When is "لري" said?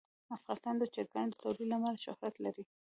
2.45-2.63